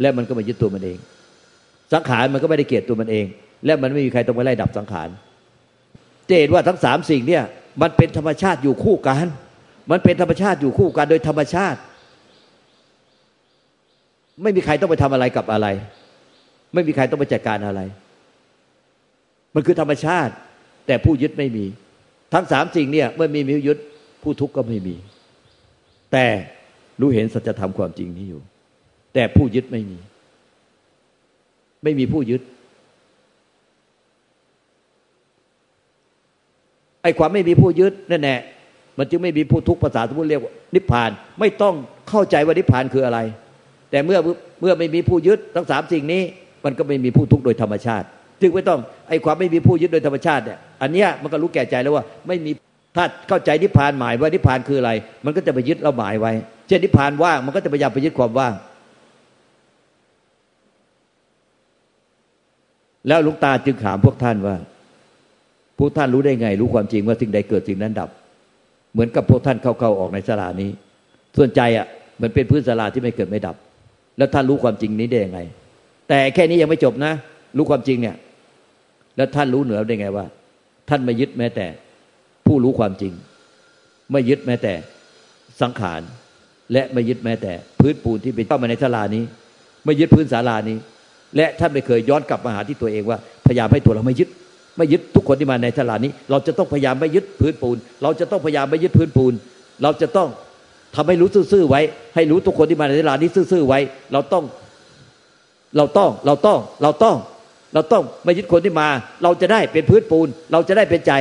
[0.00, 0.98] และมันก็มายึดตัวมันเอง
[1.92, 3.26] สังขารมันก็ไม่ได้เกลียดตัวมันเอง
[3.64, 5.08] และมันไม่มีใครต้องไปไล่ดับสังขาร
[6.28, 7.42] จะเห็นว่าทั้งสามสิ่งเนี่ย
[7.82, 9.26] มันเป็นธรรมชาติอยู่คู่กัน
[9.90, 11.78] มันเป็นธรรมชาติอยู่คู่กันโดยธรรมชาติ
[14.42, 15.66] ไม่มีใครต้องไปทำอะไรกับอะไร
[16.74, 17.80] ไม่มีใครต้องไปจัดการอะไร
[19.54, 20.34] มันคือธรรมชาติ
[20.86, 21.64] แต่ผู้ยึดไม่มี
[22.34, 23.78] ทั้งสามสิ่งเนี่ยเมื่อมีมิยึด
[24.22, 24.96] ผู้ทุกข์ก็ไม่มี
[26.12, 26.26] แต่
[27.00, 28.40] รู้เห็นสัจธรรมความจริงนี้อยู่
[29.14, 29.98] แต่ผู้ยึดไม่มี
[31.82, 32.42] ไม่มีผู้ยึด
[37.02, 38.40] ไอ้ความไม่มีผู้ยึดนั่นแหละ
[38.98, 41.74] มันจึงไม่มีผู้ทุกข์ภาษาสมมติเรียกว่านิพพาน ไม่ต้อง
[42.08, 43.18] เข้าใจว่านิพพานคืออะไร
[43.94, 44.18] แต่เมื่อ
[44.60, 46.22] เมื่อไม่มีผู้ยึดทั้งสามสิ่งนี้
[46.64, 48.06] มันก็ไม่มีผู้ทุกข์โดยธรรมชาติ
[48.40, 52.50] จึงไม่ต้องไอ้ความไม่มีผู้ยึดโดยธรรมชาติเนี่ยอันเนี้ยมันก็รู้แก่ใจแล้วว่าไม่มี
[52.96, 54.90] ถ้าเข้าใจนิพพานหมายว่านิพพานคืออะไร
[55.24, 56.32] มันก็จะไปยึดเราหมายไว้
[56.68, 58.54] เช่นนิพพานว่างมันก็จะพยายามไปยึดความว่าง
[63.08, 64.56] แล้วลุงตาจึงถามพวกท่านว่า
[65.78, 68.10] พวกท่านรู้ได้ไง รู้ความจริงว่าสิ่งใดเกิดสิ่งนั้นดับ
[68.92, 70.70] เหมือนกับพวกท่านเข้าๆออกในสลานี้
[71.36, 71.86] ส่วนใจอะ
[72.22, 73.56] มันเป็นพื้นสลาที่ไม่เกิดไม่ดับ
[74.18, 75.40] แล้วท่านรู้ความจริงนี้ได้ยังไง
[76.08, 77.12] แต่แค่นี้ยังไม่จบนะ
[77.56, 78.16] รู้ความจริงเนี่ย
[79.16, 80.26] แล้วท่านรู้เหนือได้ไงว่า
[80.88, 81.66] ท่านไม่ยึดแม้แต่
[82.46, 83.12] ผู้รู้ความจริง
[84.12, 84.74] ไม่ยึดแม้แต่
[85.60, 86.00] สังขาร
[86.72, 89.24] และไม่ยึดแม้แต่ พื้นปูนที่เป็นเข้ามาในสลานี้
[89.84, 90.76] ไม่ยึดพื้นศาลานี้
[91.36, 94.28] และท่านไม่เคยย้อนกลับมาหาที่ตัวเองว่า พยายามให้ตัวเราไม่ยึด
[94.76, 99.32] ไม่ยึดทุกคนที่มาในตลาดนี้ เราจะต้องพยายามไม่ยึดพื้นปูน เราจะต้องพยายามไม่ยึดพื้นปูน
[99.82, 100.28] เราจะต้อง
[100.94, 101.80] ทำให้รู้ซื่อๆไว้
[102.14, 103.78] ให้รู้ทุกคนที่มาในตลาดนี้ซื่อๆไว้
[104.12, 104.44] เราต้อง
[105.76, 107.16] เราต้อง เราต้อง เราต้อง
[107.74, 108.88] เราต้องไม่ยึดคนที่มา
[109.22, 111.12] เราจะได้เป็นพื้นปูน เราจะได้เป็นใจ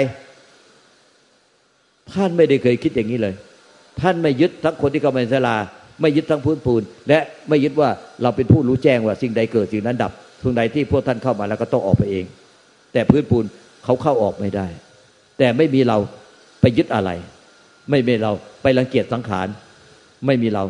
[2.13, 3.33] ท่านไม่ได้เคยคิดอย่างนี้เลย
[4.01, 5.57] ท่านไม่ยึดทั้งคนที่เข้ามาในตลา
[6.01, 7.89] ไม่ยึดทั้งพื้นปูน และไม่ยึดว่า
[8.21, 12.25] เราเป็นผู้รู้แจ้งว่าสิ่งใดเกิดสิ่งนั้นดับสิ่งใดที่พวกท่านเข้ามาแล้วก็ต้องออกไปเอง
[12.93, 13.45] แต่พื้นปูน
[13.83, 14.67] เขาเข้าออกไม่ได้
[15.37, 15.97] แต่ไม่มีเรา
[16.61, 17.09] ไปยึดอะไร
[17.91, 19.47] ไม่มีเราไปรังเกียจสังขาร
[20.25, 20.63] ไม่มีเรา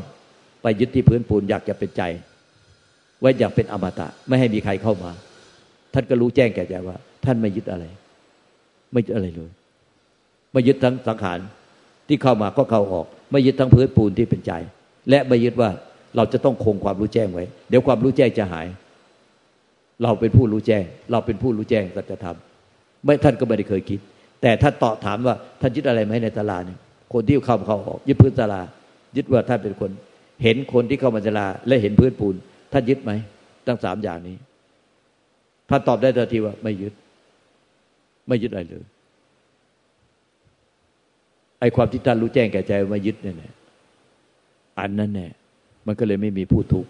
[0.62, 2.02] ไปยึดที่พื้นปูนอยากจะเป็นใจ
[3.20, 5.12] ไว้อยากเป็นอมตะ ไม่ให้มีใครเข้ามา
[5.94, 7.86] ท่านก็รู้แจ้งแก่ใจว่า ท่านไม่ยึดอะไร
[8.92, 9.52] ไม่ยึดอะไรเลย
[10.52, 11.40] ไม่ยึดทั้งสังขาร
[12.08, 14.52] ที่เข้ามาก็เข้าออก ไม่ยึดทั้งพื้นปูนที่เป็นใจ
[15.10, 15.70] และไม่ยึดว่า
[16.16, 18.68] เราจะต้องคงความรู้แจ้งไว้ เดี๋ยวความรู้แจ้งจะหาย
[20.04, 22.38] เราเป็นผู้รู้แจ้ง เราเป็นผู้รู้แจ้งสัจธรรม
[23.06, 24.00] ไม่ท่านก็ไม่ได้เคยคิด
[24.42, 26.80] แต่ถ้านตอบถามว่าท่านยึดอะไรไหมในตลาดเนี่ย
[27.14, 28.62] คนที่เข้าเข้าออกยึดพื้นตลา
[29.16, 29.92] ยึดว่าท่านเป็นคน
[30.44, 32.36] เห็นคนที่เข้ามาตลา และเห็นพื้นปูน
[32.74, 33.12] ท่านยึดไหม
[33.68, 34.38] ตั้งสามอย่างนี้
[35.70, 36.94] ท่านตอบได้ทันทีว่าไม่ยึด
[38.28, 38.86] ไม่ยึดอะไรเลย
[41.60, 43.54] ไอ้ความที่ท่านรู้แจ้งแก่ใจไม่ยึดเนี่ย
[44.80, 45.28] อันนั้นแน่
[45.88, 46.90] มันก็เลยไม่มีผู้ทุกข์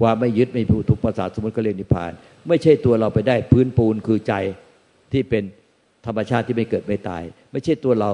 [0.00, 2.12] ความไม่ยึดไม่ผู้ทุกข์ภาษาสมมติก็เรียกนิพพาน
[2.48, 4.34] ไม่ใช่ตัวเราไปได้พื้นปูนคือใจ
[5.12, 5.42] ที่เป็น
[6.06, 8.12] ธรรมชาติที่ไม่เกิดไม่ตาย ไม่ใช่ตัวเรา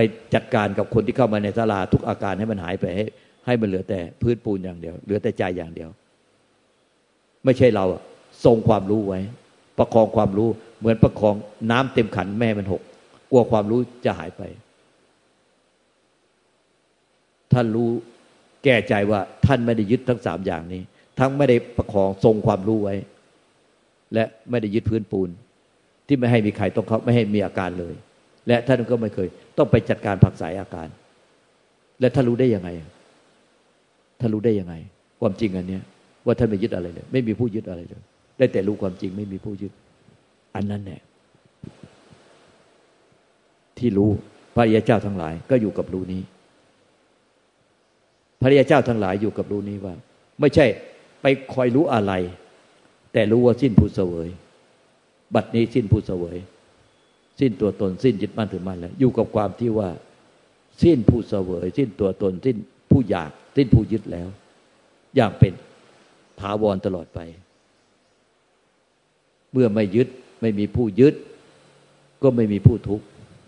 [0.00, 3.04] ไปจัดการกับคนที่เข้ามาในศาลาทุกอาการให้มันหายไปให้
[3.46, 5.90] ให้มันเหลือแต่พื้นปูนอย่างเดียว เหลือแต่ใจอย่างเดียว
[7.44, 7.84] ไม่ใช่เรา
[8.44, 9.20] ทรงความรู้ไว้
[9.78, 11.34] ประคองความรู้เหมือนประคอง
[11.70, 12.82] น้ำเต็มขันแม่มันหก
[13.30, 14.42] กลัวความรู้จะหายไป
[17.52, 17.90] ท่านรู้
[18.64, 20.82] แก่ใจว่าท่านไม่ได้ยึดทั้งสามอย่างนี้
[21.18, 22.94] ทั้งไม่ได้ประคองทรงความรู้ไว้
[24.14, 25.28] และไม่ได้ยึดพื้นปูน
[26.06, 27.94] ที่ไม่ให้มีใครต้องเขาไม่ให้มีอาการเลย
[28.48, 30.88] และท่านก็ไม่เคย ต้องไปจัดการผักสายอาการ
[32.00, 32.70] และท่านรู้ได้ยังไง
[34.20, 34.74] ท่านรู้ได้ยังไง
[35.20, 35.82] ความจริงอันเนี้ย
[36.26, 38.02] ว่าท่านไม่ยึดอะไรเลย ไม่มีผู้ยึดอะไรเลย
[38.38, 39.72] ได้แต่รู้ความจริงไม่มีผู้ยึด
[40.54, 41.00] อันนั้นแหละ
[43.78, 44.10] ที่รู้
[44.54, 46.22] พระยาเจ้าทั้งหลาย ก็อยู่กับรู้นี้
[48.40, 49.94] พระยาเจ้าทั้งหลายอยู่กับรู้นี้ว่า
[50.40, 50.66] ไม่ใช่
[51.22, 52.12] ไปคอยรู้อะไร
[53.12, 54.28] แต่รู้ว่าสิ้นผู้เสวย
[55.34, 56.36] บัดนี้สิ้นผู้เสวย
[57.40, 59.90] สิ้นตัวตนสิ้นจิตมั่นถือมั่นแล้วอยู่กับความที่ว่า
[60.82, 62.56] สิ้นผู้เสวย สิ้นตัวตน สิ้น
[62.90, 64.28] ผู้อยาก สิ้นผู้ยึดแล้ว
[65.16, 65.52] อย่างเป็น
[66.40, 67.20] ถาวรตลอดไป
[69.52, 70.08] เมื่อไม่ยึด
[70.40, 71.14] ไม่มีผู้ยึด
[72.22, 73.04] ก็ไม่มีผู้ทุกข์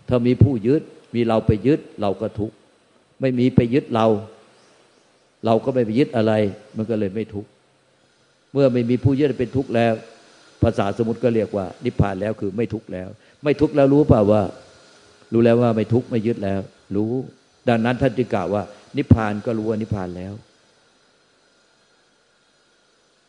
[0.09, 0.81] ถ้ามีผู้ยึด
[1.15, 2.55] มีเราไปยึดเราก็ทุกข์
[3.21, 4.07] ไม่มีไปยึดเรา
[5.45, 6.33] เราก็ไม่ไปยึดอะไร
[6.77, 7.49] มันก็เลยไม่ทุกข์
[8.53, 9.93] เมื่อไม่มีผู้ยึดเป็นทุกข์แล้ว
[10.63, 13.09] ภาษาสมุติก็เรียกว่า นิพพานแล้วคือไม่ทุกข์แล้ว
[13.43, 14.41] ไม่ทุกข์แล้วรู้เปล่าว่า
[15.33, 16.59] รู้แล้วว่าไม่ทุกข์ไม่ยึดแล้ว
[16.95, 17.11] รู้
[17.69, 18.63] ดังนั้นท่านจึงกล่าวว่า
[18.97, 20.33] นิพพานก็รู้ว่านิพพานแล้ว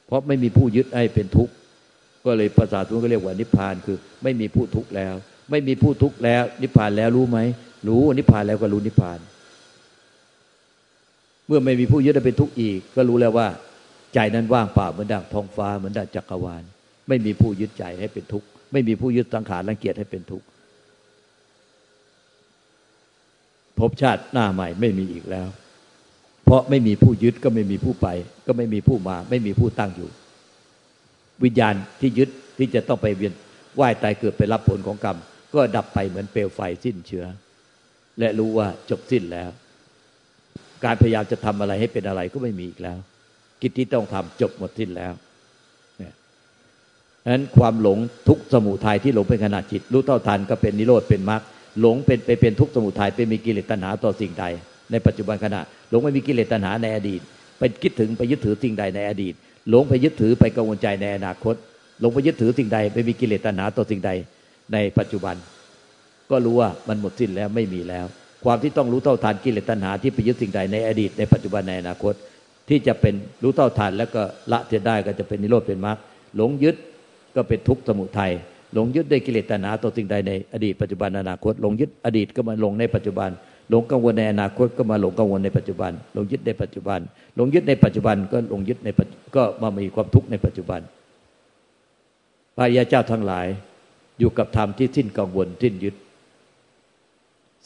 [0.06, 1.52] เพราะไม่มีผู้ยึดให้เป็นทุกข์
[2.24, 5.14] ก็เลยภาษาสมุติก็เรียกว่านิพพานคือ ไม่มีผู้ทุกข์แล้ว
[5.50, 7.38] ไม่มีผู้ทุกข์แล้ว นิพพานแล้วรู้ไหม
[7.88, 9.18] รู้นิพพานแล้วก็รู้นิพพาน
[11.46, 13.48] เมื่อไม่มีผู้ยึดเป็นทุกข์อีก ก็รู้แล้วว่า
[14.14, 16.62] ใจนั้นว่างเปล่าเหมือนดังท้องฟ้าเหมือนดังจักรวาล
[17.08, 20.46] ไม่มีผู้ยึดใจให้เป็นทุกข์ ไม่มีผู้ยึดสังขารรังเกียจให้เป็นทุกข์
[23.78, 25.48] ภพชาติหน้าใหม่ไม่มีอีกแล้ว
[26.44, 28.08] เพราะไม่มีผู้ยึดก็ไม่มีผู้ไป
[28.46, 30.10] ก็ไม่มีผู้มา ไม่มีผู้ตั้งอยู่
[31.44, 33.32] วิญญาณที่ยึดที่จะต้องไปเวียน
[33.80, 35.18] ว่ายตายเกิดไปรับผลของกรรม
[35.54, 37.26] ก็ดับไปเหมือนเปลวไฟสิ้นเชื้อ
[38.18, 39.50] และรู้ว่าจบสิ้นแล้ว
[40.84, 42.98] การพยายามจะทำอะไรให้เป็นอะไรก็ไม่มีอีกแล้ว
[43.62, 45.12] กิจที่ต้องทำจบหมดสิ้นแล้ว
[47.30, 51.42] นั้นความหลงทุกสมุทัยที่หลงเป็นขณะจิต รู้เท่าทันก็เป็นนิโรธเป็นมรรค
[51.80, 54.44] หลงเป็นไปเป็นทุกสมุทัยเป็นมีกิเลสตัณหาต่อสิ่งใด
[54.90, 57.20] ในปัจจุบันขณะ หลงไม่มีกิเลสตัณหาในอดีต
[57.58, 59.34] ไปคิดถึงไปยึดถือสิ่งใดในอดีต
[59.68, 61.54] หลงไปยึดถือไปกังวลใจในอนาคต
[62.00, 64.10] หลงไปยึดถือสิ่งใดไปมีกิเลสตัณหาต่อสิ่งใด
[64.72, 65.36] ในปัจจุบัน
[66.30, 68.06] ก็รู้ว่ามันหมดสิ้นแล้วไม่มีแล้ว
[68.44, 72.14] ความที่ต้องรู้เท่าทานกิเลสตัณหาที่ไปยึดสิ่งใดในอดีต ในปัจจุบันในอนาคต
[72.68, 75.98] ที่จะเป็นรู้เท่าทานแล้วก็ละเสียได้ก็จะเป็นนิโรธเป็นมรรค
[76.36, 76.76] หลงยึด
[77.36, 78.32] ก็เป็นทุกข์สมุทัย
[78.74, 83.30] หลงยึดด้วยกิเลสตัณหาต่อสิ่งใดในอดีตปัจจุบันอนาคตหลงยึดอดีตก็มาหลงในปัจจุบัน
[83.70, 87.00] หลงกังวลในอนาคตก็มาหลงกังวลในปัจจุบันหลงยึดในปัจจุบัน
[87.36, 88.88] หลงยึดในปัจจุบันก็หลงยึดใน
[89.36, 90.80] ก็มามีความทุกข์ในปัจจุบัน
[92.56, 93.46] พระยาเจ้าทั้งหลาย
[94.18, 95.94] อยู่กับธรรมที่สิ้นกังวลสิ้นยึด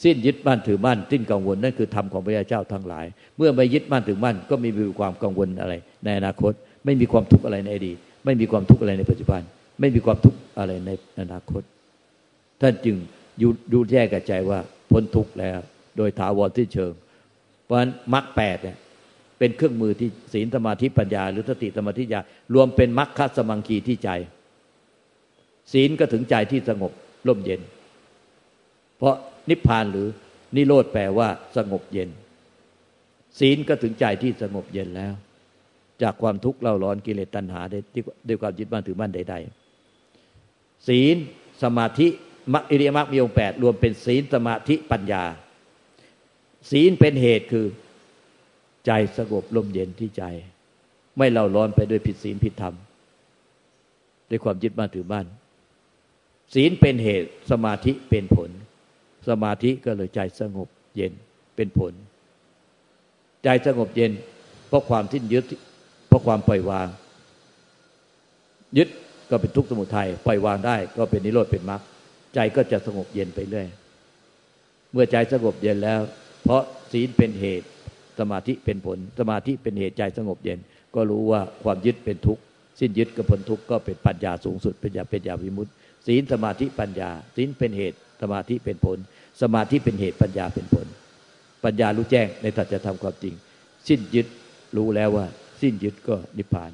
[0.03, 3.05] สิ้นยึดมั่นถือมั่นสิ้นกังวลนั่นคือธรรมของพระยาเจ้าทั้งหลาย
[3.37, 6.53] เมื่อไม่ยึดมั่นถือมั่นก็ไมีความกังวลอะไร ในอนาคต
[6.85, 9.41] ไม่มีความทุกข์อะไรในอดีตไม่มีความทุกข์อะไรในปัจจุบัน
[9.79, 11.63] ไม่มีความทุกข์อะไรในอนาคต
[12.61, 12.95] ท่านจึง
[13.73, 14.59] ยูแยกกับใจว่า
[14.91, 15.59] พ้นทุกข์แล้ว
[15.97, 16.93] โดยถาวรที่เชิง
[17.63, 18.77] เพราะฉะนั้นมรรคแปดเนี่ย
[19.39, 22.19] เป็นเครื่องมือที่ศีลสมาธิปัญญา หรือสติสมาธิญา
[22.53, 24.09] รวมเป็นมรรคสมังคีที่ใจ
[25.73, 26.91] ศีลก็ถึงใจที่สงบ
[27.27, 27.61] ร่มเย็น
[28.97, 29.15] เพราะ
[29.49, 30.07] นิพพานหรือ
[30.55, 32.09] นิโรธแปลว่าสงบเย็น
[33.39, 35.13] ศีลก็ถึงใจที่สงบเย็นแล้ว
[36.01, 37.79] จากความทุกข์เล่าร้อนกิเลสตัณหาได้
[38.27, 39.66] ด้วยความยึดมั่นถือมั่นใด ๆ
[40.87, 41.15] ศีล
[41.63, 42.07] สมาธิ
[42.53, 45.23] มัคอิริยมรรคมีองค์แปดรวมเป็นศีลสมาธิปัญญา
[46.71, 47.65] ศีลเป็นเหตุคือ
[48.85, 50.23] ใจสงบลมเย็นที่ใจ
[51.17, 52.75] ไม่เล่าร้อนไปด้วยผิดศีลผิดธรรม
[54.29, 55.25] ด้วยความยึดมั่นถือมั่น
[56.53, 58.49] ศีลเป็นเหตุสมาธิเป็นผล
[59.29, 61.13] สมาธิก็เลยใจสงบเย็น
[61.55, 61.93] เป็นผล
[63.43, 64.11] ใจสงบเย็น
[64.67, 65.45] เพราะความทิ้นยึด
[66.07, 66.87] เพราะความปล่อยวาง
[68.77, 68.89] ยึด
[69.29, 71.81] ก็เป็นทุกข์สมุทัยปล่อยวางได้ก็เป็นนิโรธเป็นมรรค
[72.35, 73.67] ใจก็จะสงบเย็นไปเรื่อย
[74.91, 75.99] เมื่อใจสงบเย็นแล้ว
[76.43, 76.61] เพราะ
[76.91, 77.67] ศีลเป็นเหตุ
[78.19, 80.59] สมาธิเป็นผล สมาธิเป็นเหตุใจสงบเย็น
[80.95, 82.41] ก็รู้ว่าความยึดเป็นทุกข์
[82.79, 85.71] สิ้นยึดกับพ้นทุกข์ก็เป็นปัญญาสูงสุดปัญญาเป็นญาวิมุตติ
[86.07, 88.97] ศีลสมาธิปัญญาศีลเป็นเหตุ สมาธิเป็นผล
[89.41, 90.87] สมาธิเป็นเหตุปัญญาเป็นผล
[91.63, 93.35] ปัญญารู้แจ้งในตัจธรรมความจริง
[93.87, 94.27] สิ้นยึด
[94.77, 95.25] รู้แล้วว่า
[95.61, 96.71] สิ้นยึดก็นิพพาน